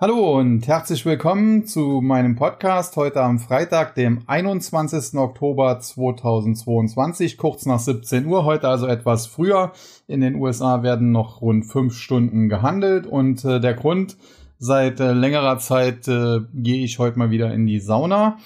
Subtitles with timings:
[0.00, 5.18] Hallo und herzlich willkommen zu meinem Podcast heute am Freitag, dem 21.
[5.18, 9.72] Oktober 2022, kurz nach 17 Uhr, heute also etwas früher.
[10.06, 14.16] In den USA werden noch rund fünf Stunden gehandelt und äh, der Grund,
[14.60, 18.36] seit äh, längerer Zeit äh, gehe ich heute mal wieder in die Sauna.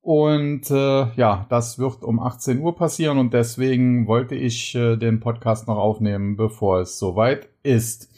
[0.00, 5.20] Und äh, ja, das wird um 18 Uhr passieren und deswegen wollte ich äh, den
[5.20, 8.08] Podcast noch aufnehmen, bevor es soweit ist.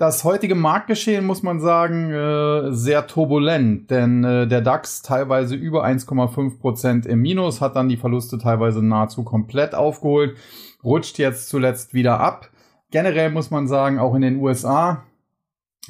[0.00, 5.84] Das heutige Marktgeschehen muss man sagen äh, sehr turbulent, denn äh, der DAX teilweise über
[5.84, 10.38] 1,5 Prozent im Minus hat dann die Verluste teilweise nahezu komplett aufgeholt,
[10.82, 12.48] rutscht jetzt zuletzt wieder ab.
[12.90, 15.02] Generell muss man sagen, auch in den USA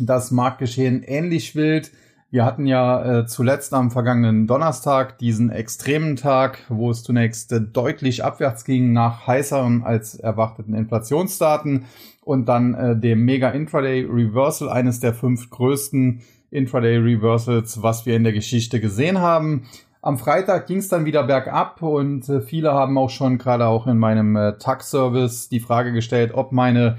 [0.00, 1.92] das Marktgeschehen ähnlich wild.
[2.32, 8.24] Wir hatten ja äh, zuletzt am vergangenen Donnerstag diesen extremen Tag, wo es zunächst deutlich
[8.24, 11.84] abwärts ging nach heißeren als erwarteten Inflationsdaten
[12.30, 16.20] und dann äh, dem Mega Intraday Reversal, eines der fünf größten
[16.52, 19.64] Intraday Reversals, was wir in der Geschichte gesehen haben.
[20.00, 23.88] Am Freitag ging es dann wieder bergab und äh, viele haben auch schon gerade auch
[23.88, 26.98] in meinem äh, Tag-Service die Frage gestellt, ob meine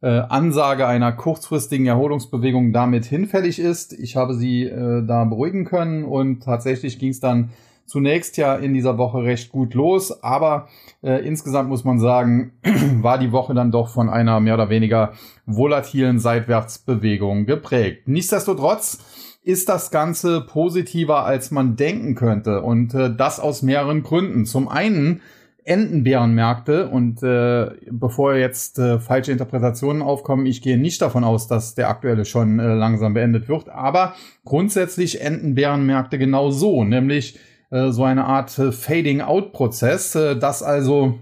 [0.00, 3.92] äh, Ansage einer kurzfristigen Erholungsbewegung damit hinfällig ist.
[3.92, 7.50] Ich habe sie äh, da beruhigen können und tatsächlich ging es dann
[7.86, 10.68] zunächst ja in dieser Woche recht gut los, aber
[11.02, 12.52] äh, insgesamt muss man sagen,
[13.02, 15.12] war die Woche dann doch von einer mehr oder weniger
[15.46, 18.08] volatilen Seitwärtsbewegung geprägt.
[18.08, 18.98] Nichtsdestotrotz
[19.42, 24.46] ist das Ganze positiver, als man denken könnte und äh, das aus mehreren Gründen.
[24.46, 25.20] Zum einen
[25.64, 31.74] Entenbärenmärkte und äh, bevor jetzt äh, falsche Interpretationen aufkommen, ich gehe nicht davon aus, dass
[31.74, 37.38] der aktuelle schon äh, langsam beendet wird, aber grundsätzlich Entenbärenmärkte genau so, nämlich
[37.72, 41.18] äh, so eine Art äh, Fading-out-Prozess, äh, dass also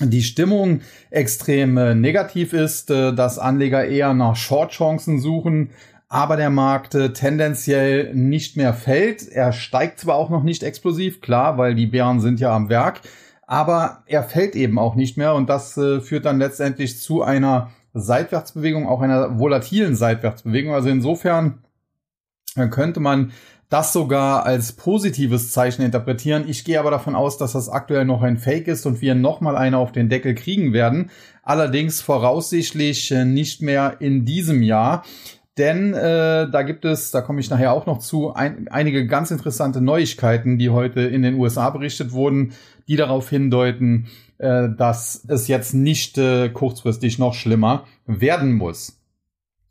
[0.00, 0.80] die Stimmung
[1.10, 5.70] extrem negativ ist, dass Anleger eher nach Short-Chancen suchen,
[6.08, 9.28] aber der Markt tendenziell nicht mehr fällt.
[9.28, 13.02] Er steigt zwar auch noch nicht explosiv, klar, weil die Bären sind ja am Werk,
[13.46, 18.88] aber er fällt eben auch nicht mehr und das führt dann letztendlich zu einer Seitwärtsbewegung,
[18.88, 20.74] auch einer volatilen Seitwärtsbewegung.
[20.74, 21.62] Also insofern
[22.70, 23.30] könnte man
[23.74, 26.44] das sogar als positives Zeichen interpretieren.
[26.46, 29.56] Ich gehe aber davon aus, dass das aktuell noch ein Fake ist und wir nochmal
[29.56, 31.10] eine auf den Deckel kriegen werden.
[31.42, 35.02] Allerdings voraussichtlich äh, nicht mehr in diesem Jahr.
[35.58, 39.32] Denn äh, da gibt es, da komme ich nachher auch noch zu, ein, einige ganz
[39.32, 42.52] interessante Neuigkeiten, die heute in den USA berichtet wurden,
[42.86, 44.06] die darauf hindeuten,
[44.38, 49.00] äh, dass es jetzt nicht äh, kurzfristig noch schlimmer werden muss.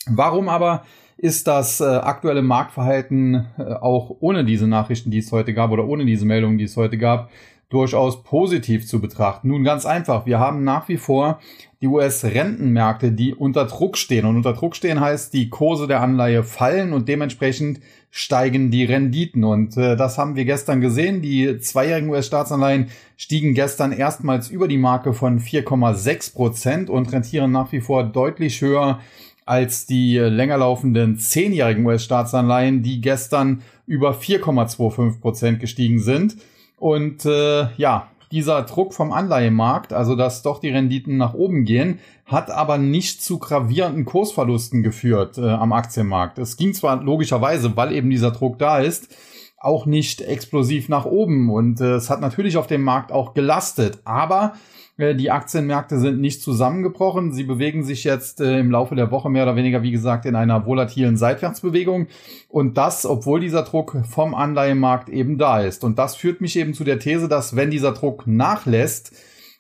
[0.08, 0.84] Warum aber
[1.24, 5.88] ist das äh, aktuelle Marktverhalten äh, auch ohne diese Nachrichten, die es heute gab oder
[5.88, 7.32] ohne diese Meldungen, die es heute gab,
[7.70, 9.48] durchaus positiv zu betrachten.
[9.48, 11.40] Nun ganz einfach, wir haben nach wie vor
[11.82, 14.26] die US-Rentenmärkte, die unter Druck stehen.
[14.26, 17.80] Und unter Druck stehen heißt, die Kurse der Anleihe fallen und dementsprechend
[18.12, 19.46] steigen die Renditen.
[19.46, 21.22] Und äh, das haben wir gestern gesehen.
[21.22, 27.72] Die zweijährigen US-Staatsanleihen stiegen gestern erstmals über die Marke von 4,6 Prozent und rentieren nach
[27.72, 29.00] wie vor deutlich höher
[29.46, 36.38] als die länger laufenden zehnjährigen US-Staatsanleihen, die gestern über 4,25 Prozent gestiegen sind.
[36.78, 42.00] Und äh, ja, dieser Druck vom Anleihemarkt, also dass doch die Renditen nach oben gehen,
[42.26, 46.40] hat aber nicht zu gravierenden Kursverlusten geführt äh, am Aktienmarkt.
[46.40, 49.16] Es ging zwar logischerweise, weil eben dieser Druck da ist,
[49.60, 54.00] auch nicht explosiv nach oben und äh, es hat natürlich auf dem Markt auch gelastet,
[54.04, 54.54] aber
[54.98, 57.34] die Aktienmärkte sind nicht zusammengebrochen.
[57.34, 60.36] Sie bewegen sich jetzt äh, im Laufe der Woche mehr oder weniger, wie gesagt, in
[60.36, 62.08] einer volatilen Seitwärtsbewegung.
[62.48, 65.84] Und das, obwohl dieser Druck vom Anleihemarkt eben da ist.
[65.84, 69.16] Und das führt mich eben zu der These, dass wenn dieser Druck nachlässt,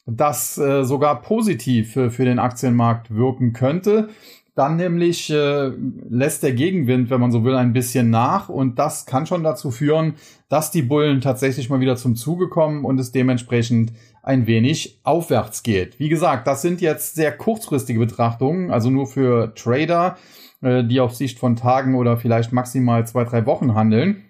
[0.06, 4.10] das äh, sogar positiv für den Aktienmarkt wirken könnte.
[4.56, 5.72] Dann nämlich äh,
[6.10, 9.72] lässt der Gegenwind, wenn man so will, ein bisschen nach und das kann schon dazu
[9.72, 10.14] führen,
[10.48, 13.94] dass die Bullen tatsächlich mal wieder zum Zuge kommen und es dementsprechend
[14.24, 16.00] ein wenig aufwärts geht.
[16.00, 20.18] Wie gesagt, das sind jetzt sehr kurzfristige Betrachtungen, also nur für Trader,
[20.62, 24.24] äh, die auf Sicht von Tagen oder vielleicht maximal zwei, drei Wochen handeln,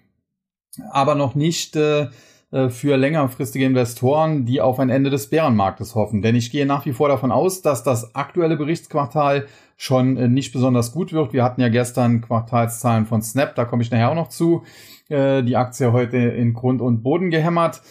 [0.90, 2.08] aber noch nicht äh,
[2.70, 6.22] für längerfristige Investoren, die auf ein Ende des Bärenmarktes hoffen.
[6.22, 9.46] Denn ich gehe nach wie vor davon aus, dass das aktuelle Berichtsquartal
[9.76, 11.32] schon äh, nicht besonders gut wird.
[11.32, 14.62] Wir hatten ja gestern Quartalszahlen von Snap, da komme ich nachher auch noch zu.
[15.08, 17.82] Äh, die Aktie heute in Grund und Boden gehämmert.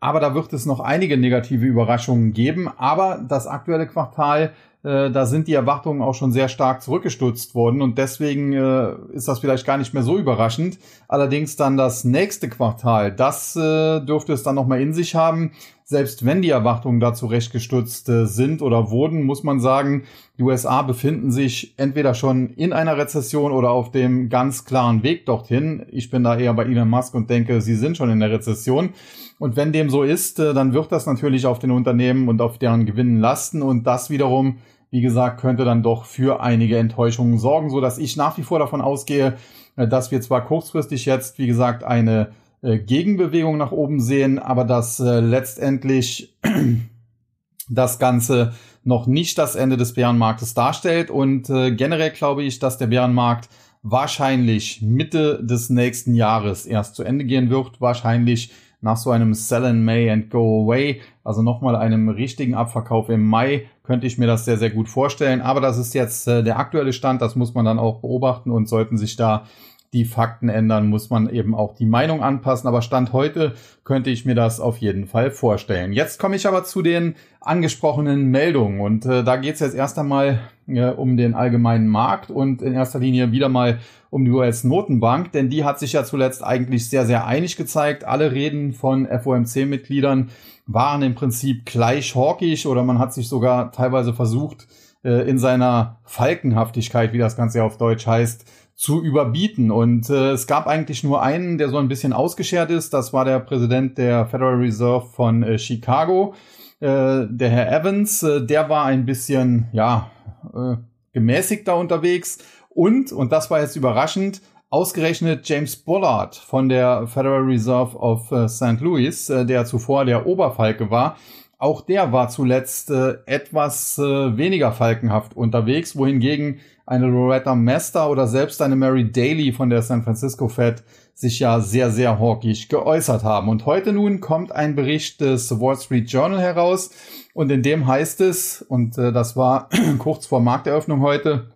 [0.00, 2.68] Aber da wird es noch einige negative Überraschungen geben.
[2.76, 4.52] Aber das aktuelle Quartal
[4.86, 9.26] äh, da sind die Erwartungen auch schon sehr stark zurückgestutzt worden und deswegen äh, ist
[9.26, 10.78] das vielleicht gar nicht mehr so überraschend.
[11.08, 15.50] Allerdings dann das nächste Quartal, das äh, dürfte es dann nochmal in sich haben.
[15.88, 20.04] selbst wenn die Erwartungen dazu recht gestutzt äh, sind oder wurden, muss man sagen,
[20.38, 25.26] die USA befinden sich entweder schon in einer Rezession oder auf dem ganz klaren Weg
[25.26, 25.84] dorthin.
[25.90, 28.90] Ich bin da eher bei Elon Musk und denke, sie sind schon in der Rezession.
[29.38, 32.58] Und wenn dem so ist, äh, dann wird das natürlich auf den Unternehmen und auf
[32.58, 34.58] deren Gewinnen lasten und das wiederum
[34.90, 38.58] wie gesagt, könnte dann doch für einige Enttäuschungen sorgen, so dass ich nach wie vor
[38.58, 39.36] davon ausgehe,
[39.76, 42.30] äh, dass wir zwar kurzfristig jetzt, wie gesagt, eine
[42.62, 46.36] äh, Gegenbewegung nach oben sehen, aber dass äh, letztendlich
[47.68, 48.54] das Ganze
[48.84, 51.10] noch nicht das Ende des Bärenmarktes darstellt.
[51.10, 53.48] Und generell glaube ich, dass der Bärenmarkt
[53.82, 57.80] wahrscheinlich Mitte des nächsten Jahres erst zu Ende gehen wird.
[57.80, 63.08] Wahrscheinlich nach so einem Sell in May and Go Away, also nochmal einem richtigen Abverkauf
[63.08, 65.40] im Mai, könnte ich mir das sehr, sehr gut vorstellen.
[65.40, 68.68] Aber das ist jetzt äh, der aktuelle Stand, das muss man dann auch beobachten und
[68.68, 69.44] sollten sich da
[69.92, 72.68] die Fakten ändern, muss man eben auch die Meinung anpassen.
[72.68, 73.54] Aber Stand heute
[73.84, 75.92] könnte ich mir das auf jeden Fall vorstellen.
[75.92, 78.80] Jetzt komme ich aber zu den angesprochenen Meldungen.
[78.80, 82.74] Und äh, da geht es jetzt erst einmal äh, um den allgemeinen Markt und in
[82.74, 83.78] erster Linie wieder mal
[84.10, 88.04] um die US-Notenbank, denn die hat sich ja zuletzt eigentlich sehr, sehr einig gezeigt.
[88.04, 90.30] Alle Reden von FOMC-Mitgliedern
[90.66, 94.66] waren im Prinzip gleich hawkisch oder man hat sich sogar teilweise versucht,
[95.04, 99.70] äh, in seiner Falkenhaftigkeit, wie das Ganze auf Deutsch heißt, zu überbieten.
[99.70, 102.92] Und äh, es gab eigentlich nur einen, der so ein bisschen ausgeschert ist.
[102.92, 106.34] Das war der Präsident der Federal Reserve von äh, Chicago,
[106.80, 108.22] äh, der Herr Evans.
[108.22, 110.10] Äh, der war ein bisschen, ja,
[110.54, 110.76] äh,
[111.14, 112.38] gemäßigter unterwegs.
[112.68, 118.46] Und, und das war jetzt überraschend, ausgerechnet James Bullard von der Federal Reserve of äh,
[118.46, 118.80] St.
[118.80, 121.16] Louis, äh, der zuvor der Oberfalke war,
[121.58, 128.28] auch der war zuletzt äh, etwas äh, weniger falkenhaft unterwegs, wohingegen eine Loretta Mester oder
[128.28, 130.84] selbst eine Mary Daly von der San Francisco Fed
[131.14, 133.48] sich ja sehr, sehr hawkisch geäußert haben.
[133.48, 136.90] Und heute nun kommt ein Bericht des Wall Street Journal heraus
[137.34, 139.68] und in dem heißt es, und äh, das war
[139.98, 141.50] kurz vor Markteröffnung heute,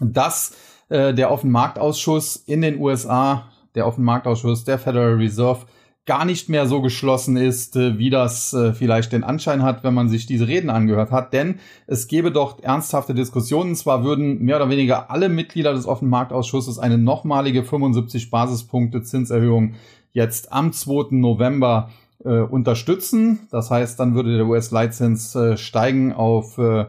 [0.00, 0.54] dass
[0.90, 5.66] äh, der Offenmarktausschuss in den USA, der Offenmarktausschuss der Federal Reserve,
[6.08, 9.92] gar nicht mehr so geschlossen ist, äh, wie das äh, vielleicht den Anschein hat, wenn
[9.92, 11.34] man sich diese Reden angehört hat.
[11.34, 13.76] Denn es gäbe doch ernsthafte Diskussionen.
[13.76, 19.74] Zwar würden mehr oder weniger alle Mitglieder des Offenmarktausschusses eine nochmalige 75 Basispunkte Zinserhöhung
[20.12, 21.08] jetzt am 2.
[21.10, 21.90] November
[22.24, 23.40] äh, unterstützen.
[23.50, 26.86] Das heißt, dann würde der US-Leitzins äh, steigen auf, äh,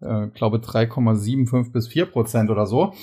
[0.00, 2.94] äh, glaube 3,75 bis 4 Prozent oder so.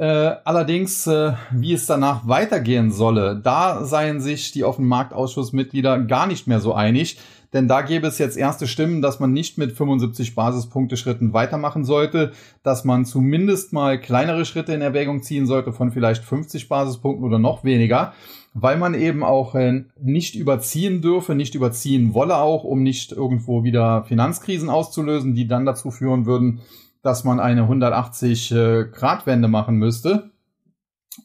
[0.00, 6.46] Äh, allerdings, äh, wie es danach weitergehen solle, da seien sich die Offenmarktausschussmitglieder gar nicht
[6.46, 7.18] mehr so einig.
[7.52, 12.32] Denn da gäbe es jetzt erste Stimmen, dass man nicht mit 75 Basispunkte-Schritten weitermachen sollte,
[12.62, 17.38] dass man zumindest mal kleinere Schritte in Erwägung ziehen sollte von vielleicht 50 Basispunkten oder
[17.38, 18.14] noch weniger,
[18.54, 23.64] weil man eben auch äh, nicht überziehen dürfe, nicht überziehen wolle auch, um nicht irgendwo
[23.64, 26.60] wieder Finanzkrisen auszulösen, die dann dazu führen würden,
[27.02, 30.30] dass man eine 180 äh, machen müsste.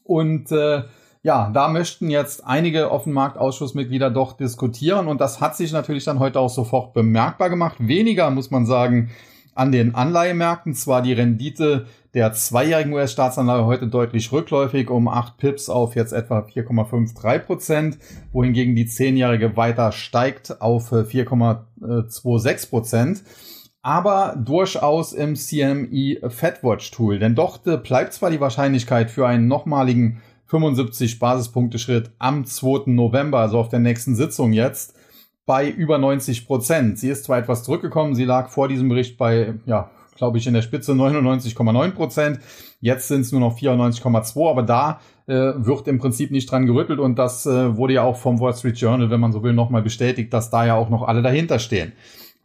[0.04, 0.84] Und äh,
[1.22, 6.38] ja, da möchten jetzt einige Offenmarktausschussmitglieder doch diskutieren und das hat sich natürlich dann heute
[6.38, 7.76] auch sofort bemerkbar gemacht.
[7.80, 9.10] Weniger muss man sagen
[9.56, 10.74] an den Anleihemärkten.
[10.74, 16.40] Zwar die Rendite der zweijährigen US-Staatsanleihe heute deutlich rückläufig um 8 Pips auf jetzt etwa
[16.40, 17.98] 4,53 Prozent,
[18.32, 23.22] wohingegen die zehnjährige weiter steigt auf 4,26 äh, Prozent
[23.86, 27.20] aber durchaus im CME FedWatch Tool.
[27.20, 32.90] Denn dort bleibt zwar die Wahrscheinlichkeit für einen nochmaligen 75 Basispunkte Schritt am 2.
[32.90, 34.96] November, also auf der nächsten Sitzung jetzt,
[35.46, 36.98] bei über 90 Prozent.
[36.98, 40.54] Sie ist zwar etwas zurückgekommen, sie lag vor diesem Bericht bei, ja, glaube ich, in
[40.54, 42.40] der Spitze 99,9 Prozent.
[42.80, 46.98] Jetzt sind es nur noch 94,2, aber da äh, wird im Prinzip nicht dran gerüttelt
[46.98, 49.82] und das äh, wurde ja auch vom Wall Street Journal, wenn man so will, nochmal
[49.82, 51.92] bestätigt, dass da ja auch noch alle dahinter stehen.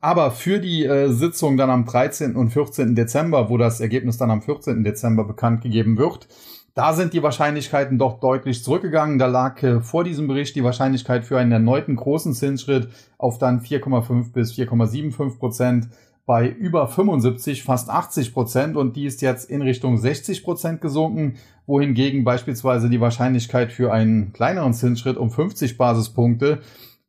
[0.01, 2.35] Aber für die äh, Sitzung dann am 13.
[2.35, 2.95] und 14.
[2.95, 4.83] Dezember, wo das Ergebnis dann am 14.
[4.83, 6.27] Dezember bekannt gegeben wird,
[6.73, 9.19] da sind die Wahrscheinlichkeiten doch deutlich zurückgegangen.
[9.19, 12.89] Da lag äh, vor diesem Bericht die Wahrscheinlichkeit für einen erneuten großen Zinsschritt
[13.19, 15.89] auf dann 4,5 bis 4,75 Prozent
[16.25, 21.35] bei über 75, fast 80 Prozent und die ist jetzt in Richtung 60 Prozent gesunken,
[21.65, 26.59] wohingegen beispielsweise die Wahrscheinlichkeit für einen kleineren Zinsschritt um 50 Basispunkte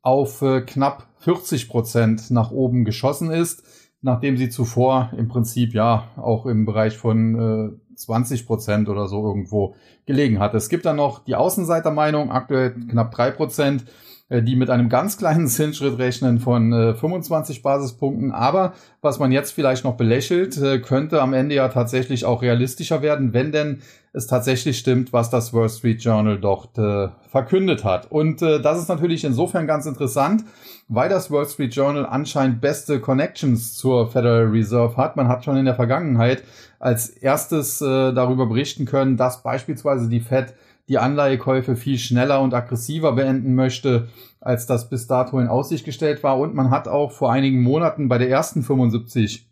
[0.03, 3.63] auf äh, knapp 40 Prozent nach oben geschossen ist,
[4.01, 9.25] nachdem sie zuvor im Prinzip ja auch im Bereich von äh, 20 Prozent oder so
[9.25, 10.53] irgendwo gelegen hat.
[10.53, 13.85] Es gibt dann noch die Außenseitermeinung, aktuell knapp drei Prozent.
[14.33, 18.31] Äh, die mit einem ganz kleinen Zinsschritt rechnen von äh, 25 Basispunkten.
[18.31, 23.03] Aber was man jetzt vielleicht noch belächelt, äh, könnte am Ende ja tatsächlich auch realistischer
[23.03, 28.11] werden, wenn denn es tatsächlich stimmt, was das Wall Street Journal dort äh, verkündet hat.
[28.11, 30.43] Und äh, das ist natürlich insofern ganz interessant,
[30.87, 35.15] weil das Wall Street Journal anscheinend beste Connections zur Federal Reserve hat.
[35.15, 36.43] Man hat schon in der Vergangenheit
[36.79, 40.53] als erstes äh, darüber berichten können, dass beispielsweise die Fed
[40.89, 44.09] die Anleihekäufe viel schneller und aggressiver beenden möchte,
[44.41, 46.37] als das bis dato in Aussicht gestellt war.
[46.37, 49.47] Und man hat auch vor einigen Monaten bei der ersten 75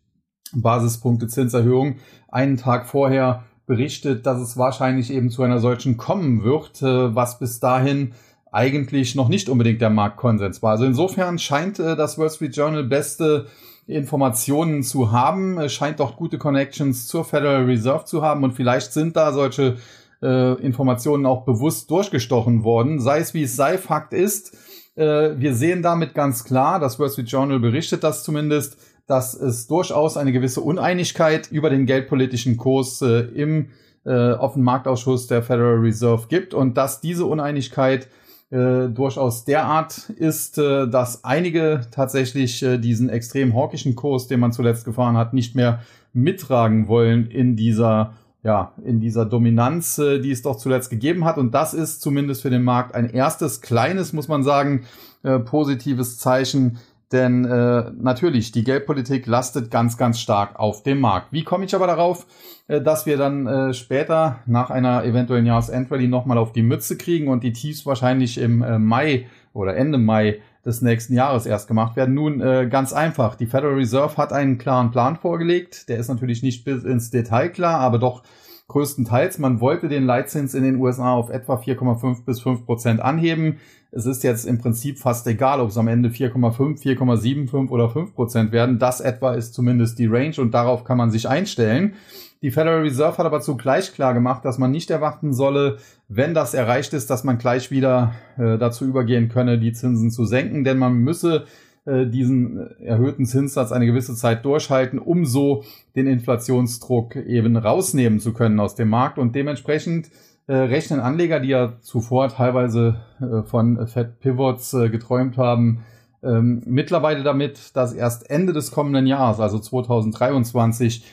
[0.54, 1.96] Basispunkte Zinserhöhung
[2.28, 7.40] einen Tag vorher berichtet, dass es wahrscheinlich eben zu einer solchen kommen wird, äh, was
[7.40, 8.14] bis dahin
[8.52, 10.72] eigentlich noch nicht unbedingt der Marktkonsens war.
[10.72, 13.48] Also insofern scheint äh, das Wall Street Journal beste
[13.88, 19.16] Informationen zu haben, scheint doch gute Connections zur Federal Reserve zu haben und vielleicht sind
[19.16, 19.78] da solche
[20.22, 23.00] äh, Informationen auch bewusst durchgestochen worden.
[23.00, 24.56] Sei es wie es sei, Fakt ist,
[24.96, 29.68] äh, wir sehen damit ganz klar, das Wall Street Journal berichtet das zumindest, dass es
[29.68, 33.70] durchaus eine gewisse Uneinigkeit über den geldpolitischen Kurs äh, im
[34.06, 38.08] äh, offenen Marktausschuss der Federal Reserve gibt und dass diese Uneinigkeit
[38.52, 44.52] äh, durchaus derart ist, äh, dass einige tatsächlich äh, diesen extrem hawkischen Kurs, den man
[44.52, 45.82] zuletzt gefahren hat, nicht mehr
[46.14, 51.38] mittragen wollen in dieser ja, in dieser Dominanz, äh, die es doch zuletzt gegeben hat.
[51.38, 54.86] Und das ist zumindest für den Markt ein erstes kleines, muss man sagen,
[55.24, 56.80] äh, positives Zeichen.
[57.12, 61.34] Denn äh, natürlich, die Geldpolitik lastet ganz, ganz stark auf dem Markt.
[61.34, 62.26] Wie komme ich aber darauf,
[62.68, 67.28] äh, dass wir dann äh, später nach einer eventuellen Jahresendrallye nochmal auf die Mütze kriegen
[67.28, 71.96] und die Tiefs wahrscheinlich im äh, Mai oder Ende Mai des nächsten Jahres erst gemacht
[71.96, 72.14] werden.
[72.14, 73.36] Nun äh, ganz einfach.
[73.36, 75.90] Die Federal Reserve hat einen klaren Plan vorgelegt.
[75.90, 78.24] Der ist natürlich nicht bis ins Detail klar, aber doch
[78.72, 79.38] größtenteils.
[79.40, 83.58] Man wollte den Leitzins in den USA auf etwa 4,5 bis 5 Prozent anheben.
[83.92, 88.16] Es ist jetzt im Prinzip fast egal, ob es am Ende 4,5, 4,75 oder 5
[88.16, 88.80] Prozent werden.
[88.80, 91.94] Das etwa ist zumindest die Range und darauf kann man sich einstellen.
[92.42, 96.54] Die Federal Reserve hat aber zugleich klar gemacht, dass man nicht erwarten solle, wenn das
[96.54, 100.80] erreicht ist, dass man gleich wieder äh, dazu übergehen könne, die Zinsen zu senken, denn
[100.80, 101.46] man müsse
[101.86, 105.64] äh, diesen erhöhten Zinssatz eine gewisse Zeit durchhalten, um so
[105.96, 109.18] den Inflationsdruck eben rausnehmen zu können aus dem Markt.
[109.18, 110.10] Und dementsprechend
[110.48, 115.84] äh, rechnen Anleger, die ja zuvor teilweise äh, von Fed Pivots äh, geträumt haben,
[116.24, 121.04] ähm, mittlerweile damit, dass erst Ende des kommenden Jahres, also 2023,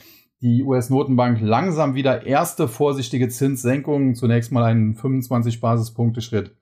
[0.41, 6.55] die US-Notenbank langsam wieder erste vorsichtige Zinssenkungen, zunächst mal einen 25 Basispunkte Schritt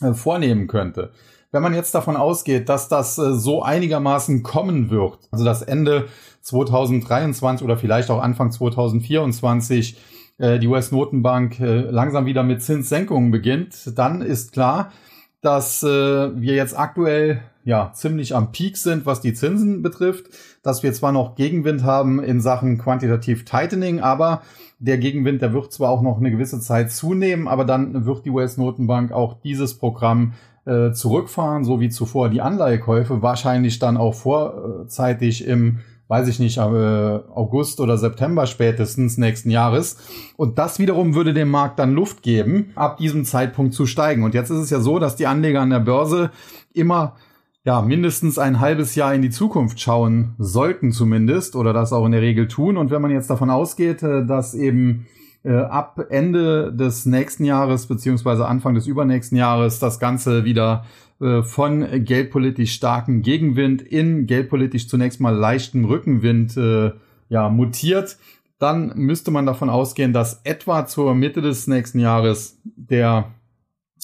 [0.00, 1.12] äh, vornehmen könnte.
[1.50, 6.08] Wenn man jetzt davon ausgeht, dass das äh, so einigermaßen kommen wird, also das Ende
[6.42, 9.96] 2023 oder vielleicht auch Anfang 2024
[10.36, 14.92] äh, die US-Notenbank äh, langsam wieder mit Zinssenkungen beginnt, dann ist klar,
[15.40, 20.26] dass wir jetzt aktuell ja ziemlich am Peak sind, was die Zinsen betrifft,
[20.64, 24.42] dass wir zwar noch Gegenwind haben in Sachen Quantitative Tightening, aber
[24.80, 28.30] der Gegenwind, der wird zwar auch noch eine gewisse Zeit zunehmen, aber dann wird die
[28.30, 30.32] US-Notenbank auch dieses Programm
[30.68, 36.58] äh, zurückfahren, so wie zuvor die Anleihekäufe, wahrscheinlich dann auch vorzeitig im, weiß ich nicht,
[36.58, 39.96] äh, August oder September spätestens nächsten Jahres.
[40.36, 44.22] Und das wiederum würde dem Markt dann Luft geben, ab diesem Zeitpunkt zu steigen.
[44.22, 46.30] Und jetzt ist es ja so, dass die Anleger an der Börse
[46.74, 47.16] immer
[47.64, 52.12] ja, mindestens ein halbes Jahr in die Zukunft schauen sollten zumindest oder das auch in
[52.12, 52.76] der Regel tun.
[52.76, 55.06] Und wenn man jetzt davon ausgeht, äh, dass eben
[55.44, 60.84] äh, ab Ende des nächsten Jahres beziehungsweise Anfang des übernächsten Jahres das Ganze wieder
[61.20, 66.92] äh, von geldpolitisch starken Gegenwind in geldpolitisch zunächst mal leichten Rückenwind äh,
[67.28, 68.18] ja, mutiert,
[68.58, 73.32] dann müsste man davon ausgehen, dass etwa zur Mitte des nächsten Jahres der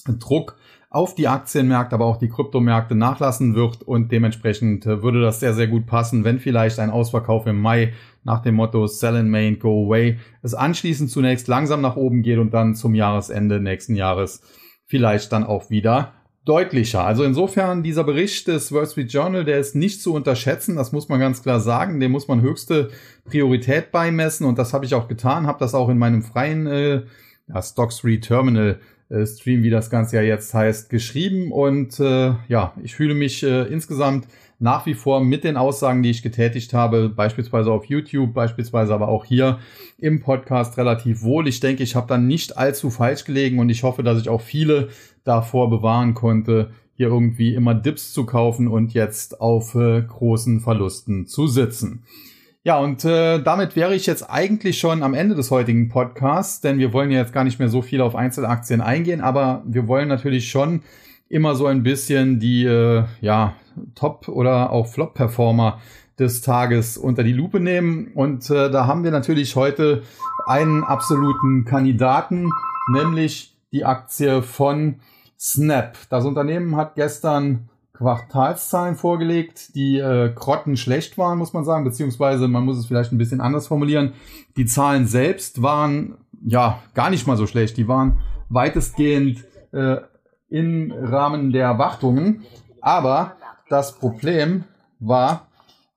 [0.07, 0.57] Druck
[0.94, 5.52] auf die Aktienmärkte, aber auch die Kryptomärkte nachlassen wird und dementsprechend äh, würde das sehr,
[5.52, 9.58] sehr gut passen, wenn vielleicht ein Ausverkauf im Mai nach dem Motto Sell in Main,
[9.58, 14.40] Go Away es anschließend zunächst langsam nach oben geht und dann zum Jahresende nächsten Jahres
[14.86, 16.12] vielleicht dann auch wieder
[16.44, 17.04] deutlicher.
[17.04, 21.08] Also insofern dieser Bericht des Wall Street Journal, der ist nicht zu unterschätzen, das muss
[21.08, 22.90] man ganz klar sagen, dem muss man höchste
[23.24, 27.02] Priorität beimessen und das habe ich auch getan, habe das auch in meinem freien äh,
[27.48, 28.78] ja, Stocks 3 Terminal
[29.26, 31.52] Stream, wie das Ganze ja jetzt heißt, geschrieben.
[31.52, 34.26] Und äh, ja, ich fühle mich äh, insgesamt
[34.59, 39.09] nach wie vor mit den Aussagen, die ich getätigt habe, beispielsweise auf YouTube, beispielsweise aber
[39.09, 39.59] auch hier
[39.99, 41.49] im Podcast relativ wohl.
[41.49, 44.40] Ich denke, ich habe dann nicht allzu falsch gelegen und ich hoffe, dass ich auch
[44.40, 44.88] viele
[45.25, 51.26] davor bewahren konnte, hier irgendwie immer Dips zu kaufen und jetzt auf äh, großen Verlusten
[51.26, 52.04] zu sitzen.
[52.66, 56.78] Ja, und äh, damit wäre ich jetzt eigentlich schon am Ende des heutigen Podcasts, denn
[56.78, 60.09] wir wollen ja jetzt gar nicht mehr so viel auf Einzelaktien eingehen, aber wir wollen
[60.09, 60.80] natürlich schon
[61.28, 63.54] immer so ein bisschen die äh, ja,
[63.94, 65.78] Top- oder auch Flop-Performer
[66.18, 68.12] des Tages unter die Lupe nehmen.
[68.14, 70.02] Und äh, da haben wir natürlich heute
[70.47, 72.50] einen absoluten Kandidaten,
[72.90, 75.00] nämlich die Aktie von
[75.38, 75.99] Snap.
[76.09, 82.64] Das Unternehmen hat gestern Quartalszahlen vorgelegt, die äh, grottenschlecht waren, muss man sagen, beziehungsweise man
[82.64, 84.14] muss es vielleicht ein bisschen anders formulieren.
[84.56, 87.76] Die Zahlen selbst waren ja gar nicht mal so schlecht.
[87.76, 89.98] Die waren weitestgehend äh,
[90.50, 92.42] im Rahmen der Erwartungen.
[92.80, 93.36] Aber
[93.68, 94.64] das Problem
[94.98, 95.46] war,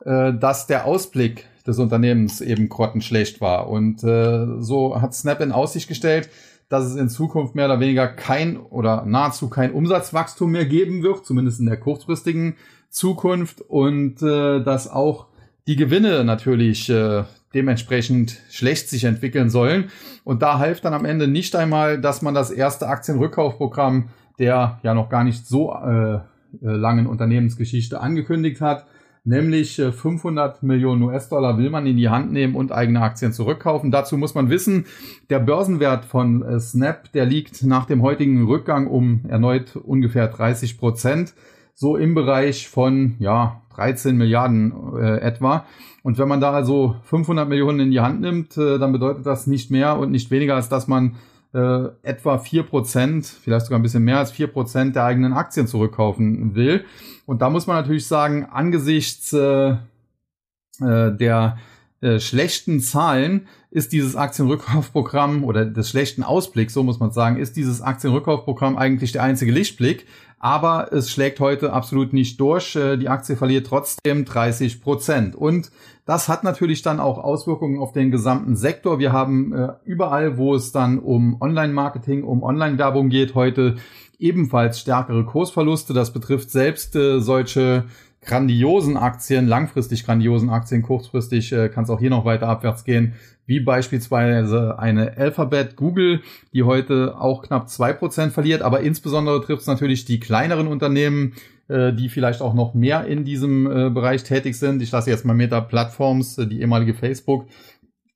[0.05, 3.69] äh, dass der Ausblick des Unternehmens eben grottenschlecht war.
[3.69, 6.29] Und äh, so hat Snap in Aussicht gestellt,
[6.69, 11.25] dass es in Zukunft mehr oder weniger kein oder nahezu kein Umsatzwachstum mehr geben wird,
[11.25, 12.55] zumindest in der kurzfristigen
[12.89, 15.27] Zukunft und äh, dass auch
[15.67, 19.89] die Gewinne natürlich äh, dementsprechend schlecht sich entwickeln sollen.
[20.23, 24.09] Und da half dann am Ende nicht einmal, dass man das erste Aktienrückkaufprogramm
[24.39, 26.19] der ja noch gar nicht so äh, äh
[26.61, 28.85] langen Unternehmensgeschichte angekündigt hat,
[29.27, 33.91] nämlich 500 äh, Millionen US-Dollar will man in die Hand nehmen und eigene Aktien zurückkaufen.
[33.91, 34.85] Dazu muss man wissen,
[35.29, 40.77] der Börsenwert von äh, Snap, der liegt nach dem heutigen Rückgang um erneut ungefähr 30
[40.77, 41.33] Prozent,
[41.75, 45.65] so im Bereich von ja 13 Milliarden äh, etwa.
[46.03, 49.45] Und wenn man da also 500 Millionen in die Hand nimmt, äh, dann bedeutet das
[49.45, 51.15] nicht mehr und nicht weniger, als dass man
[51.57, 55.67] äh, etwa vier Prozent, vielleicht sogar ein bisschen mehr als vier Prozent der eigenen Aktien
[55.67, 56.85] zurückkaufen will.
[57.25, 61.57] Und da muss man natürlich sagen, angesichts äh, äh, der
[61.99, 67.57] äh, schlechten Zahlen ist dieses Aktienrückkaufprogramm oder des schlechten Ausblicks, so muss man sagen, ist
[67.57, 70.05] dieses Aktienrückkaufprogramm eigentlich der einzige Lichtblick.
[70.39, 72.75] Aber es schlägt heute absolut nicht durch.
[72.75, 75.35] Äh, die Aktie verliert trotzdem 30 Prozent.
[75.35, 75.71] Und
[76.05, 78.99] das hat natürlich dann auch Auswirkungen auf den gesamten Sektor.
[78.99, 83.77] Wir haben äh, überall, wo es dann um Online-Marketing, um Online-Werbung geht, heute
[84.19, 85.93] ebenfalls stärkere Kursverluste.
[85.93, 87.85] Das betrifft selbst äh, solche
[88.21, 93.13] grandiosen Aktien, langfristig grandiosen Aktien, kurzfristig kann es auch hier noch weiter abwärts gehen,
[93.47, 96.21] wie beispielsweise eine Alphabet Google,
[96.53, 101.33] die heute auch knapp zwei Prozent verliert, aber insbesondere trifft es natürlich die kleineren Unternehmen,
[101.69, 104.81] äh, die vielleicht auch noch mehr in diesem äh, Bereich tätig sind.
[104.81, 107.47] Ich lasse jetzt mal Meta Plattforms, äh, die ehemalige Facebook,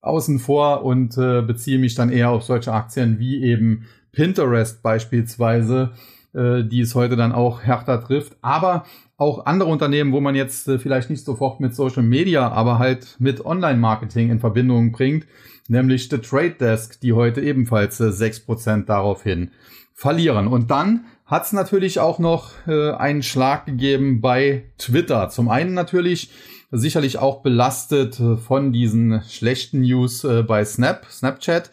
[0.02, 5.92] außen vor und äh, beziehe mich dann eher auf solche Aktien wie eben Pinterest beispielsweise,
[6.34, 8.38] äh, die es heute dann auch härter trifft.
[8.42, 8.86] Aber
[9.18, 13.18] auch andere Unternehmen, wo man jetzt äh, vielleicht nicht sofort mit Social Media, aber halt
[13.20, 15.28] mit Online-Marketing in Verbindung bringt,
[15.68, 19.52] nämlich The Trade Desk, die heute ebenfalls äh, 6% daraufhin
[19.94, 20.48] verlieren.
[20.48, 25.30] Und dann hat es natürlich auch noch äh, einen Schlag gegeben bei Twitter.
[25.30, 26.32] Zum einen natürlich
[26.72, 31.70] sicherlich auch belastet äh, von diesen schlechten News bei Snap, Snapchat.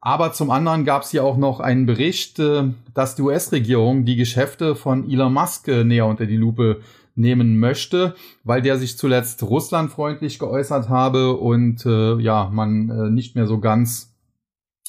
[0.00, 4.16] Aber zum anderen gab es hier auch noch einen Bericht, äh, dass die US-Regierung die
[4.16, 6.80] Geschäfte von Elon Musk äh, näher unter die Lupe
[7.14, 13.34] nehmen möchte, weil der sich zuletzt russlandfreundlich geäußert habe und äh, ja, man äh, nicht
[13.36, 14.16] mehr so ganz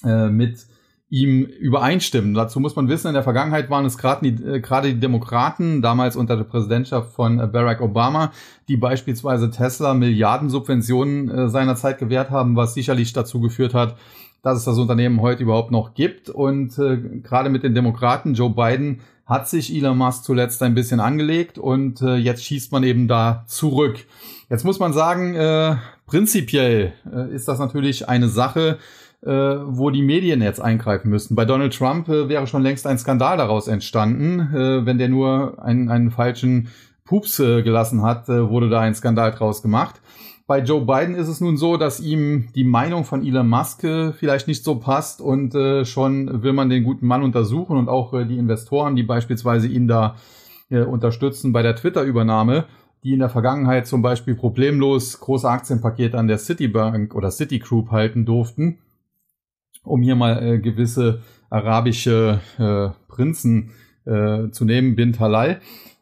[0.03, 0.65] äh, mit
[1.09, 2.33] ihm übereinstimmen.
[2.33, 6.15] Dazu muss man wissen, in der Vergangenheit waren es gerade die, äh, die Demokraten, damals
[6.15, 8.31] unter der Präsidentschaft von äh, Barack Obama,
[8.69, 13.97] die beispielsweise Tesla Milliardensubventionen äh, seinerzeit gewährt haben, was sicherlich dazu geführt hat,
[14.43, 16.29] dass es das Unternehmen heute überhaupt noch gibt.
[16.29, 20.99] Und äh, gerade mit den Demokraten, Joe Biden, hat sich Elon Musk zuletzt ein bisschen
[20.99, 24.05] angelegt und äh, jetzt schießt man eben da zurück.
[24.49, 28.77] Jetzt muss man sagen, äh, prinzipiell äh, ist das natürlich eine Sache,
[29.21, 31.35] äh, wo die Medien jetzt eingreifen müssten.
[31.35, 34.53] Bei Donald Trump äh, wäre schon längst ein Skandal daraus entstanden.
[34.53, 36.67] Äh, wenn der nur einen, einen falschen
[37.05, 40.01] Pups äh, gelassen hat, äh, wurde da ein Skandal draus gemacht.
[40.51, 44.11] Bei Joe Biden ist es nun so, dass ihm die Meinung von Elon Musk äh,
[44.11, 48.13] vielleicht nicht so passt und äh, schon will man den guten Mann untersuchen und auch
[48.13, 50.17] äh, die Investoren, die beispielsweise ihn da
[50.69, 52.65] unterstützen bei der Twitter-Übernahme
[53.03, 58.25] die in der Vergangenheit zum Beispiel problemlos große Aktienpakete an der Citibank oder Citigroup halten
[58.25, 58.79] durften
[59.83, 62.39] um hier mal gewisse arabische
[63.09, 63.71] Prinzen
[64.05, 65.59] zu nehmen, Bin Talal.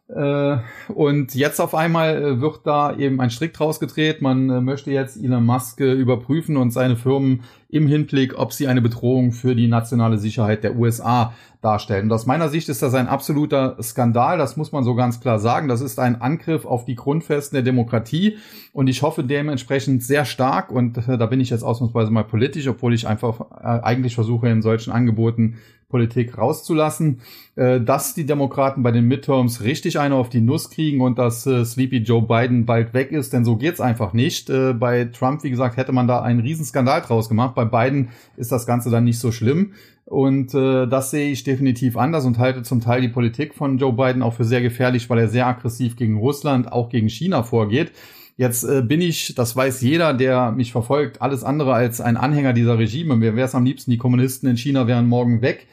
[0.09, 4.23] Äh, und jetzt auf einmal äh, wird da eben ein Strick draus gedreht.
[4.23, 8.81] Man äh, möchte jetzt Elon Musk überprüfen und seine Firmen im Hinblick, ob sie eine
[8.81, 12.05] Bedrohung für die nationale Sicherheit der USA darstellen.
[12.05, 14.39] Und aus meiner Sicht ist das ein absoluter Skandal.
[14.39, 15.67] Das muss man so ganz klar sagen.
[15.67, 18.37] Das ist ein Angriff auf die Grundfesten der Demokratie.
[18.73, 22.95] Und ich hoffe dementsprechend sehr stark, und da bin ich jetzt ausnahmsweise mal politisch, obwohl
[22.95, 25.57] ich einfach eigentlich versuche, in solchen Angeboten
[25.89, 27.21] Politik rauszulassen,
[27.55, 31.45] äh, dass die Demokraten bei den Midterms richtig eine auf die Nuss kriegen und dass
[31.45, 34.49] äh, Sleepy Joe Biden bald weg ist, denn so geht's einfach nicht.
[34.49, 37.55] Äh, bei Trump, wie gesagt, hätte man da einen Riesenskandal draus gemacht.
[37.55, 39.73] Bei Biden ist das Ganze dann nicht so schlimm.
[40.05, 43.93] Und äh, das sehe ich definitiv anders und halte zum Teil die Politik von Joe
[43.93, 47.91] Biden auch für sehr gefährlich, weil er sehr aggressiv gegen Russland, auch gegen China vorgeht.
[48.39, 52.53] Jetzt äh, bin ich, das weiß jeder, der mich verfolgt, alles andere als ein Anhänger
[52.53, 53.17] dieser Regime.
[53.17, 55.67] Mir wäre es am liebsten, die Kommunisten in China wären morgen weg.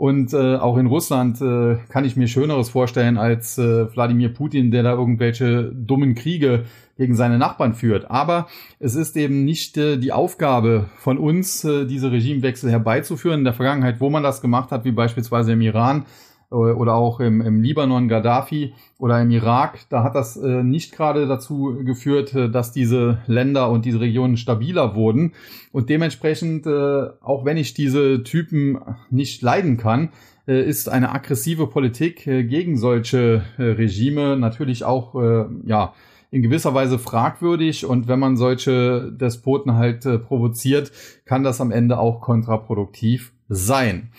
[0.00, 4.70] Und äh, auch in Russland äh, kann ich mir Schöneres vorstellen als äh, Wladimir Putin,
[4.70, 6.64] der da irgendwelche dummen Kriege
[6.96, 8.10] gegen seine Nachbarn führt.
[8.10, 8.46] Aber
[8.78, 13.40] es ist eben nicht äh, die Aufgabe von uns, äh, diese Regimewechsel herbeizuführen.
[13.40, 16.06] In der Vergangenheit, wo man das gemacht hat, wie beispielsweise im Iran,
[16.54, 21.26] oder auch im, im Libanon Gaddafi oder im Irak, da hat das äh, nicht gerade
[21.28, 25.32] dazu geführt, äh, dass diese Länder und diese Regionen stabiler wurden.
[25.72, 28.78] Und dementsprechend, äh, auch wenn ich diese Typen
[29.10, 30.10] nicht leiden kann,
[30.48, 35.94] äh, ist eine aggressive Politik äh, gegen solche äh, Regime natürlich auch äh, ja
[36.32, 40.92] in gewisser Weise fragwürdig und wenn man solche Despoten halt äh, provoziert,
[41.24, 44.10] kann das am Ende auch kontraproduktiv sein.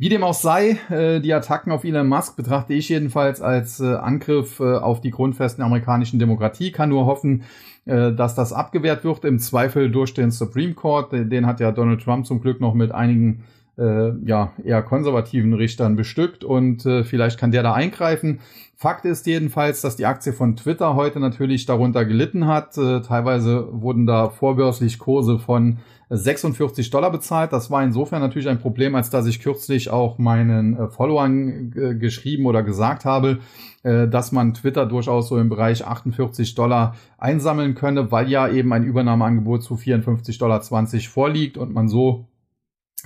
[0.00, 3.96] Wie dem auch sei, äh, die Attacken auf Elon Musk betrachte ich jedenfalls als äh,
[3.96, 6.72] Angriff äh, auf die Grundfesten amerikanischen Demokratie.
[6.72, 7.42] Kann nur hoffen,
[7.86, 11.12] dass das abgewehrt wird, im Zweifel durch den Supreme Court.
[11.12, 13.42] Den hat ja Donald Trump zum Glück noch mit einigen
[13.76, 18.40] ja, eher konservativen Richtern bestückt und vielleicht kann der da eingreifen.
[18.76, 22.74] Fakt ist jedenfalls, dass die Aktie von Twitter heute natürlich darunter gelitten hat.
[22.74, 25.78] Teilweise wurden da vorbörslich Kurse von
[26.10, 27.52] 46 Dollar bezahlt.
[27.52, 31.94] Das war insofern natürlich ein Problem, als dass ich kürzlich auch meinen äh, Followern äh,
[31.94, 33.38] geschrieben oder gesagt habe,
[33.84, 38.72] äh, dass man Twitter durchaus so im Bereich 48 Dollar einsammeln könne, weil ja eben
[38.72, 40.60] ein Übernahmeangebot zu 54,20 Dollar
[41.08, 42.26] vorliegt und man so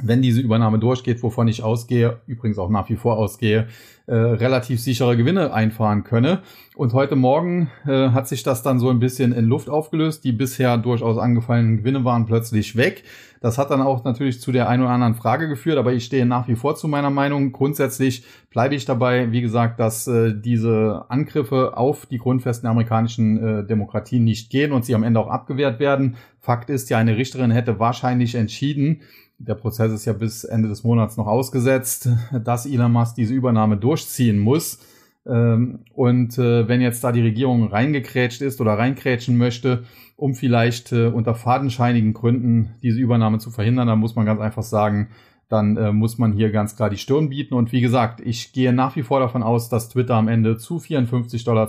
[0.02, 3.68] wenn diese Übernahme durchgeht, wovon ich ausgehe, übrigens auch nach wie vor ausgehe,
[4.06, 6.42] äh, relativ sichere Gewinne einfahren könne.
[6.74, 10.24] Und heute Morgen äh, hat sich das dann so ein bisschen in Luft aufgelöst.
[10.24, 13.04] Die bisher durchaus angefallenen Gewinne waren plötzlich weg.
[13.40, 16.26] Das hat dann auch natürlich zu der einen oder anderen Frage geführt, aber ich stehe
[16.26, 17.52] nach wie vor zu meiner Meinung.
[17.52, 23.66] Grundsätzlich bleibe ich dabei, wie gesagt, dass äh, diese Angriffe auf die Grundfesten amerikanischen äh,
[23.66, 26.16] Demokratie nicht gehen und sie am Ende auch abgewehrt werden.
[26.40, 29.02] Fakt ist ja, eine Richterin hätte wahrscheinlich entschieden,
[29.46, 32.08] der Prozess ist ja bis Ende des Monats noch ausgesetzt,
[32.44, 34.78] dass Elon Musk diese Übernahme durchziehen muss.
[35.26, 39.84] Ähm, und äh, wenn jetzt da die Regierung reingekrätscht ist oder reinkrätschen möchte,
[40.16, 44.62] um vielleicht äh, unter fadenscheinigen Gründen diese Übernahme zu verhindern, dann muss man ganz einfach
[44.62, 45.08] sagen,
[45.48, 47.54] dann äh, muss man hier ganz klar die Stirn bieten.
[47.54, 50.78] Und wie gesagt, ich gehe nach wie vor davon aus, dass Twitter am Ende zu
[50.78, 51.68] 54,20 Dollar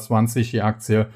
[0.51, 1.07] die Aktie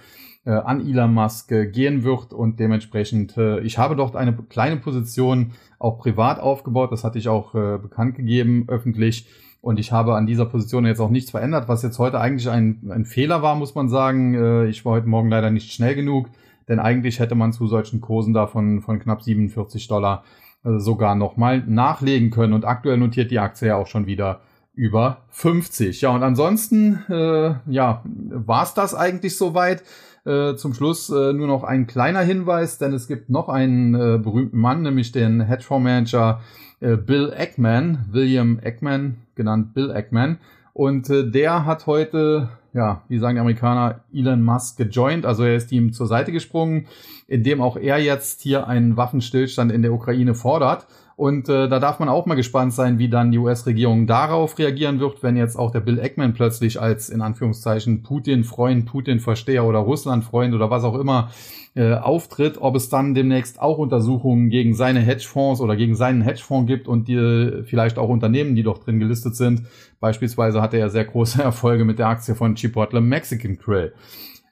[0.50, 4.78] äh, an Elon Musk äh, gehen wird und dementsprechend, äh, ich habe dort eine kleine
[4.78, 9.28] Position auch privat aufgebaut, das hatte ich auch äh, bekannt gegeben öffentlich
[9.62, 12.90] und ich habe an dieser Position jetzt auch nichts verändert, was jetzt heute eigentlich ein,
[12.90, 14.34] ein Fehler war, muss man sagen.
[14.34, 16.30] Äh, ich war heute Morgen leider nicht schnell genug,
[16.68, 20.24] denn eigentlich hätte man zu solchen Kursen da von, von knapp 47 Dollar
[20.64, 24.42] äh, sogar nochmal nachlegen können und aktuell notiert die Aktie ja auch schon wieder
[24.74, 26.00] über 50.
[26.02, 29.84] Ja, und ansonsten, äh, ja, war es das eigentlich soweit.
[30.30, 34.20] Äh, zum Schluss äh, nur noch ein kleiner Hinweis, denn es gibt noch einen äh,
[34.20, 36.42] berühmten Mann, nämlich den Hedgefondsmanager
[36.82, 40.38] äh, Bill Eckman, William Eckman, genannt Bill Eckman.
[40.74, 45.56] Und äh, der hat heute, ja, wie sagen die Amerikaner, Elon Musk gejoint, also er
[45.56, 46.86] ist ihm zur Seite gesprungen,
[47.28, 50.86] indem auch er jetzt hier einen Waffenstillstand in der Ukraine fordert.
[51.20, 55.02] Und äh, da darf man auch mal gespannt sein, wie dann die US-Regierung darauf reagieren
[55.02, 60.56] wird, wenn jetzt auch der Bill Eckman plötzlich als in Anführungszeichen Putin-Freund, Putin-Versteher oder Russland-Freund
[60.56, 61.30] oder was auch immer
[61.76, 66.70] äh, auftritt, ob es dann demnächst auch Untersuchungen gegen seine Hedgefonds oder gegen seinen Hedgefonds
[66.70, 69.64] gibt und die vielleicht auch Unternehmen, die doch drin gelistet sind.
[70.00, 73.92] Beispielsweise hatte er sehr große Erfolge mit der Aktie von Chipotle Mexican Grill.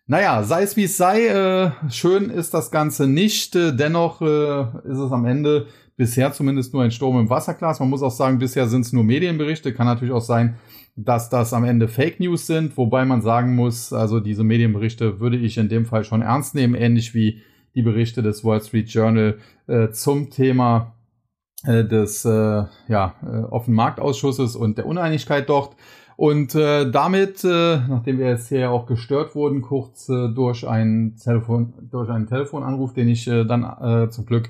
[0.06, 3.56] Naja, sei es wie es sei, äh, schön ist das Ganze nicht.
[3.56, 7.80] Äh, dennoch äh, ist es am Ende bisher zumindest nur ein Sturm im Wasserglas.
[7.80, 9.74] Man muss auch sagen, bisher sind es nur Medienberichte.
[9.74, 10.56] Kann natürlich auch sein,
[10.96, 15.38] dass das am Ende Fake News sind, wobei man sagen muss, also diese Medienberichte würde
[15.38, 17.42] ich in dem Fall schon ernst nehmen, ähnlich wie
[17.76, 20.96] die Berichte des Wall Street Journal äh, zum Thema
[21.64, 22.30] äh, des äh,
[22.88, 25.76] ja, äh, offenen Marktausschusses und der Uneinigkeit dort.
[26.16, 31.16] Und äh, damit, äh, nachdem wir jetzt hier auch gestört wurden, kurz äh, durch ein
[31.24, 34.50] Telefon, durch einen Telefonanruf, den ich äh, dann äh, zum Glück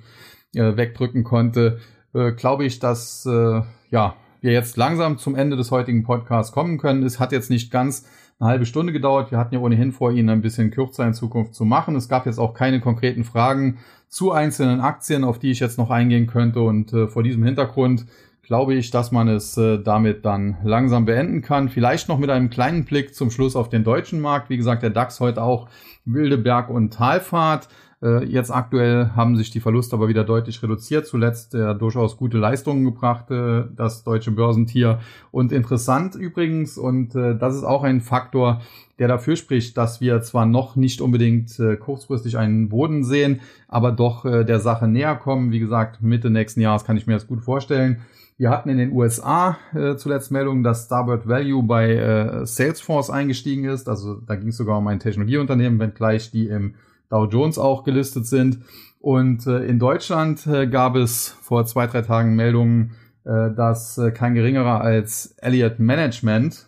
[0.55, 1.79] äh, wegdrücken konnte,
[2.13, 6.77] äh, glaube ich, dass äh, ja wir jetzt langsam zum Ende des heutigen Podcasts kommen
[6.77, 7.03] können.
[7.03, 8.05] Es hat jetzt nicht ganz
[8.39, 9.31] eine halbe Stunde gedauert.
[9.31, 11.95] Wir hatten ja ohnehin vor, ihn ein bisschen kürzer in Zukunft zu machen.
[11.95, 13.79] Es gab jetzt auch keine konkreten Fragen
[14.09, 16.61] zu einzelnen Aktien, auf die ich jetzt noch eingehen könnte.
[16.61, 18.05] Und äh, vor diesem Hintergrund
[18.43, 21.67] glaube ich, dass man es äh, damit dann langsam beenden kann.
[21.67, 24.49] Vielleicht noch mit einem kleinen Blick zum Schluss auf den deutschen Markt.
[24.49, 25.67] Wie gesagt, der DAX heute auch
[26.05, 27.67] wilde Berg- und Talfahrt.
[28.01, 31.07] Äh, jetzt aktuell haben sich die Verluste aber wieder deutlich reduziert.
[31.07, 34.99] Zuletzt äh, durchaus gute Leistungen gebracht, äh, das deutsche Börsentier.
[35.31, 38.61] Und interessant übrigens, und äh, das ist auch ein Faktor,
[38.99, 43.91] der dafür spricht, dass wir zwar noch nicht unbedingt äh, kurzfristig einen Boden sehen, aber
[43.91, 45.51] doch äh, der Sache näher kommen.
[45.51, 48.01] Wie gesagt, Mitte nächsten Jahres kann ich mir das gut vorstellen.
[48.39, 53.65] Wir hatten in den USA äh, zuletzt Meldungen, dass Starboard Value bei äh, Salesforce eingestiegen
[53.65, 53.89] ist.
[53.89, 56.75] Also da ging es sogar um ein Technologieunternehmen, wenngleich die im
[57.09, 58.59] Dow Jones auch gelistet sind.
[58.99, 62.95] Und äh, in Deutschland äh, gab es vor zwei, drei Tagen Meldungen,
[63.27, 66.67] äh, dass äh, kein geringerer als Elliott Management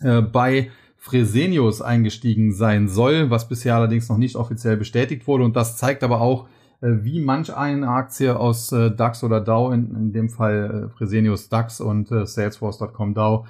[0.00, 5.44] äh, bei Fresenius eingestiegen sein soll, was bisher allerdings noch nicht offiziell bestätigt wurde.
[5.44, 6.48] Und das zeigt aber auch,
[6.80, 11.80] äh, wie manch eine Aktie aus DAX oder DAO, in, in dem Fall Fresenius DAX
[11.80, 13.46] und Salesforce.com DAO,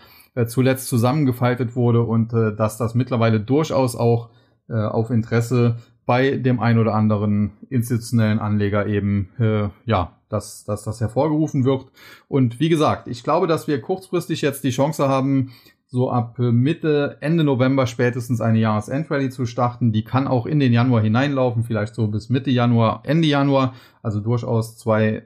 [0.46, 4.30] zuletzt zusammengefaltet wurde und dass das mittlerweile durchaus auch
[4.68, 10.84] äh, auf Interesse bei dem ein oder anderen institutionellen Anleger eben, äh, ja, dass, dass
[10.84, 11.86] das hervorgerufen wird.
[12.28, 15.52] Und wie gesagt, ich glaube, dass wir kurzfristig jetzt die Chance haben,
[15.86, 19.92] so ab äh, Mitte, Ende November spätestens eine Jahresendrallye zu starten.
[19.92, 23.74] Die kann auch in den Januar hineinlaufen, vielleicht so bis Mitte Januar, Ende Januar.
[24.02, 25.22] Also durchaus zwei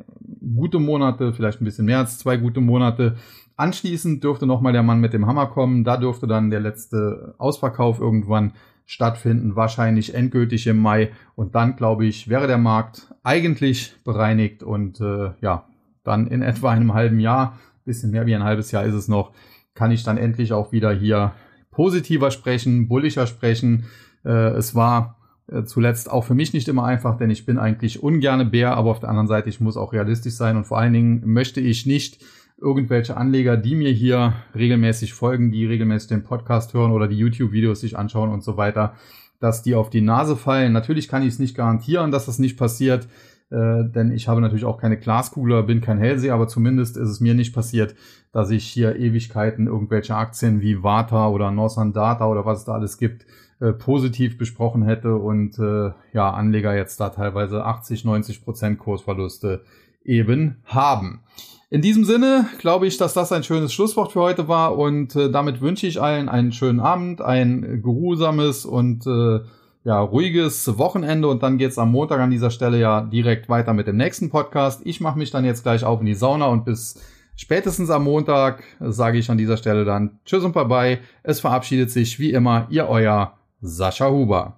[0.54, 3.16] gute Monate, vielleicht ein bisschen mehr als zwei gute Monate.
[3.56, 5.84] Anschließend dürfte nochmal der Mann mit dem Hammer kommen.
[5.84, 8.52] Da dürfte dann der letzte Ausverkauf irgendwann
[8.88, 11.12] stattfinden, wahrscheinlich endgültig im Mai.
[11.34, 15.68] Und dann, glaube ich, wäre der Markt eigentlich bereinigt und äh, ja,
[16.04, 19.32] dann in etwa einem halben Jahr, bisschen mehr wie ein halbes Jahr ist es noch,
[19.74, 21.32] kann ich dann endlich auch wieder hier
[21.70, 23.84] positiver sprechen, bullischer sprechen.
[24.24, 25.18] Äh, es war
[25.52, 28.90] äh, zuletzt auch für mich nicht immer einfach, denn ich bin eigentlich ungerne Bär, aber
[28.90, 31.84] auf der anderen Seite, ich muss auch realistisch sein und vor allen Dingen möchte ich
[31.84, 32.24] nicht
[32.60, 37.80] irgendwelche Anleger, die mir hier regelmäßig folgen, die regelmäßig den Podcast hören oder die YouTube-Videos
[37.80, 38.94] sich anschauen und so weiter,
[39.40, 40.72] dass die auf die Nase fallen.
[40.72, 43.06] Natürlich kann ich es nicht garantieren, dass das nicht passiert,
[43.50, 47.20] äh, denn ich habe natürlich auch keine Glaskugel, bin kein Hellseher, aber zumindest ist es
[47.20, 47.94] mir nicht passiert,
[48.32, 52.72] dass ich hier Ewigkeiten irgendwelche Aktien wie Vata oder Northern Data oder was es da
[52.72, 53.24] alles gibt,
[53.60, 59.62] äh, positiv besprochen hätte und äh, ja, Anleger jetzt da teilweise 80, 90 Prozent Kursverluste
[60.04, 61.20] eben haben.
[61.70, 65.30] In diesem Sinne glaube ich, dass das ein schönes Schlusswort für heute war und äh,
[65.30, 69.40] damit wünsche ich allen einen schönen Abend, ein geruhsames und äh,
[69.84, 73.86] ja, ruhiges Wochenende und dann geht's am Montag an dieser Stelle ja direkt weiter mit
[73.86, 74.80] dem nächsten Podcast.
[74.84, 77.02] Ich mache mich dann jetzt gleich auf in die Sauna und bis
[77.36, 80.98] spätestens am Montag sage ich an dieser Stelle dann Tschüss und Bye bye.
[81.22, 84.56] Es verabschiedet sich wie immer Ihr euer Sascha Huber.